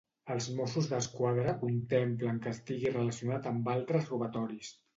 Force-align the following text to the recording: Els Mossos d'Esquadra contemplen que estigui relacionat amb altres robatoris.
Els 0.35 0.45
Mossos 0.59 0.87
d'Esquadra 0.93 1.53
contemplen 1.65 2.41
que 2.47 2.55
estigui 2.55 2.95
relacionat 2.97 3.49
amb 3.53 3.73
altres 3.77 4.13
robatoris. 4.17 4.77